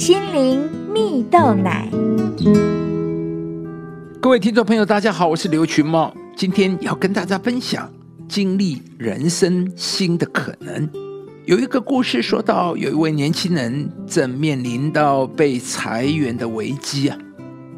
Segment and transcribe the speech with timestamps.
[0.00, 1.86] 心灵蜜豆奶。
[4.18, 7.86] 各位听众朋友，大家好，我是刘群茂，今天要跟大家分享
[8.26, 10.88] 经历人生新的可能。
[11.44, 17.18] 有一个故事说到，有一位年轻人正面临到被裁员的危机啊。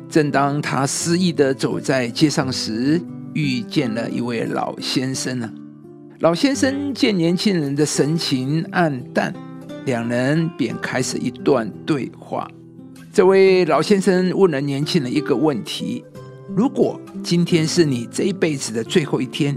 [0.08, 3.02] 正当他失意的走在街上时，
[3.34, 5.50] 遇见了一位老先生呢。
[6.20, 9.34] 老先生见年轻人的神情黯淡，
[9.84, 12.48] 两人便开始一段对话。
[13.12, 16.04] 这位老先生问了年轻人一个问题：
[16.56, 19.56] 如果今天是你这一辈子的最后一天，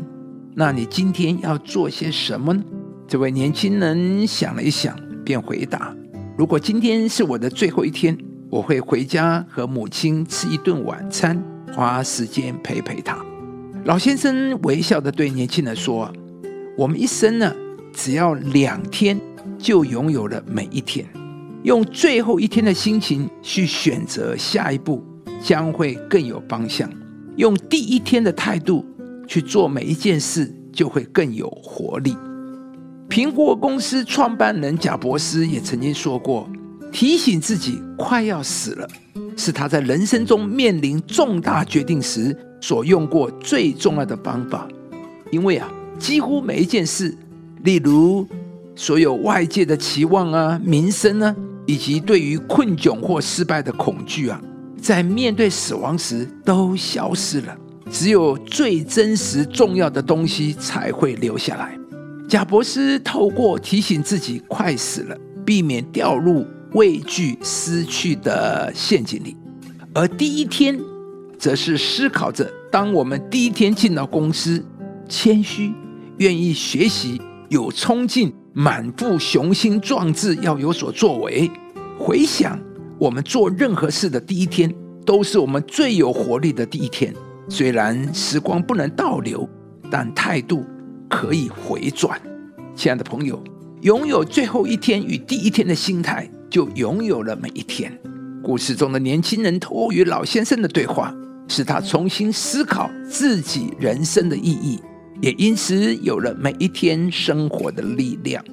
[0.53, 2.63] 那你今天要做些什么呢？
[3.07, 5.95] 这位年轻人想了一想，便回答：
[6.37, 8.17] 如果今天是我的最后一天，
[8.49, 11.41] 我会回家和母亲吃一顿晚餐，
[11.73, 13.17] 花时间陪陪她。
[13.85, 16.11] 老先生微笑的对年轻人说。
[16.77, 17.55] 我们一生呢，
[17.93, 19.17] 只要两天，
[19.65, 21.03] 就拥有了每一天。
[21.63, 25.03] 用最后一天的心情去选择下一步，
[25.41, 26.87] 将会更有方向。
[27.35, 28.85] 用第一天的态度
[29.27, 32.15] 去做每一件事，就会更有活力。
[33.09, 36.47] 苹果公司创办人贾伯斯也曾经说过
[36.93, 38.87] ：“提醒自己快要死了，
[39.35, 44.67] 是他在人生中面临重大决定时所用过最重要的方法。”
[45.33, 45.67] 因为啊。
[45.97, 47.17] 几乎每一件事，
[47.63, 48.27] 例如
[48.75, 51.33] 所有外界的期望啊、名声啊，
[51.65, 54.41] 以及对于困窘或失败的恐惧啊，
[54.81, 57.55] 在面对死亡时都消失了。
[57.91, 61.77] 只有最真实、重要的东西才会留下来。
[62.27, 65.15] 贾博士透过提醒自己快死了，
[65.45, 69.35] 避免掉入畏惧失去的陷阱里；
[69.93, 70.77] 而第一天，
[71.37, 74.65] 则是思考着：当我们第一天进到公司，
[75.07, 75.71] 谦虚。
[76.17, 81.51] 愿意学习，有冲劲，满腹雄心壮志，要有所作为。
[81.99, 82.57] 回想
[82.97, 84.73] 我们做任何事的第一天，
[85.05, 87.13] 都是我们最有活力的第一天。
[87.49, 89.45] 虽然时光不能倒流，
[89.91, 90.63] 但态度
[91.09, 92.17] 可以回转。
[92.73, 93.43] 亲爱的朋友，
[93.81, 97.91] 拥有最后一天与第一天的心态，就拥有了每一天。
[98.41, 101.13] 故事中的年轻人托与老先生的对话，
[101.49, 104.79] 使他重新思考自己人生的意义。
[105.25, 108.45] 也因此有了每一天生活的力量。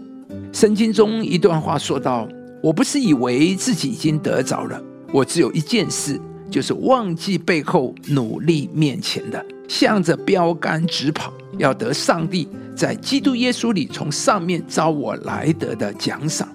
[0.54, 2.26] 圣经中一段话说道
[2.64, 4.82] ：“我不是以为自己已经得着了，
[5.12, 6.18] 我只有一件事，
[6.50, 16.48] 就是忘记背后，努力面前的，向着标杆直跑，要得上帝在基督耶稣里从上面招我来得的奖赏。”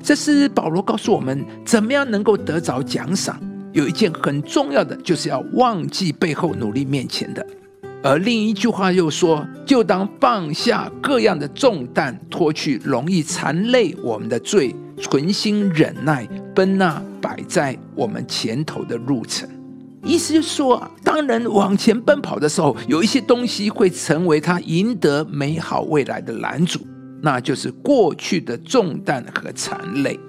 [0.00, 3.40] 这是保罗告诉我们，怎么样能够得着奖赏。
[3.72, 7.44] 有一件很重要的，就是要忘记背后，努力面前的。
[8.04, 19.48] 而另一句话又说：“就当放下各样的重担，脱去容易残累我们的罪，存心忍耐，奔那摆在我们前头的路程。”
[20.04, 26.80] 意思就说，当人往前奔跑的时候，有一些东西会成为他赢得美好未来的拦阻，
[27.22, 30.20] 那就是过去的重担和残累。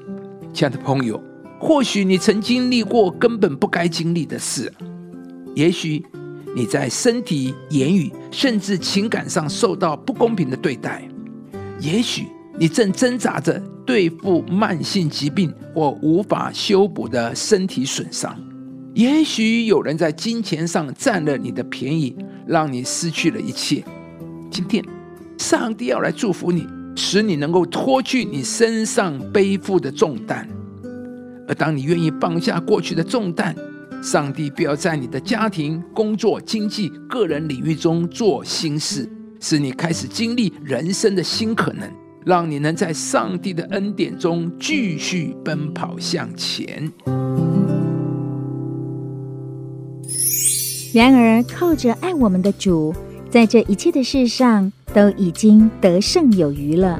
[0.54, 1.22] 亲爱的朋友，
[1.60, 4.72] 或许你曾经历过根本不该经历的事，
[5.54, 6.06] 也许。
[6.56, 11.06] 你在身体、言语，甚至情感上受到不公平的对待，
[11.82, 12.28] 也许
[12.58, 18.34] 你正挣扎着对付慢性疾病或无法修补的身体损伤，
[18.94, 22.16] 也许有人在金钱上占了你的便宜，
[22.48, 23.84] 让你失去了一切。
[24.50, 24.82] 今天，
[25.38, 30.48] 上帝要来祝福你，使你能够脱去你身上背负的重担，
[31.50, 33.54] 而当你愿意放下过去的重担。
[34.06, 41.90] 上帝必要在你的家庭、工作、经济、个人领域中做新事，使你开始经历人生的新可能，
[42.24, 46.88] 让你能在上帝的恩典中继续奔跑向前。
[50.94, 52.94] 然而，靠着爱我们的主，
[53.32, 57.00] 在这一切的事上都已经得胜有余了。